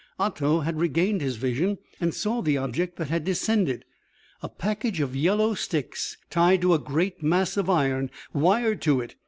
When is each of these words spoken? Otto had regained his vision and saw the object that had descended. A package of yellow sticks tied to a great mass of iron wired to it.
Otto 0.17 0.61
had 0.61 0.79
regained 0.79 1.21
his 1.21 1.35
vision 1.35 1.77
and 1.99 2.11
saw 2.11 2.41
the 2.41 2.57
object 2.57 2.95
that 2.95 3.09
had 3.09 3.23
descended. 3.23 3.85
A 4.41 4.49
package 4.49 4.99
of 4.99 5.15
yellow 5.15 5.53
sticks 5.53 6.17
tied 6.31 6.61
to 6.61 6.73
a 6.73 6.79
great 6.79 7.21
mass 7.21 7.55
of 7.55 7.69
iron 7.69 8.09
wired 8.33 8.81
to 8.81 8.99
it. 8.99 9.13